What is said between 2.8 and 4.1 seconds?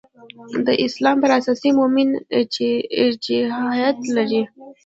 ارجحیت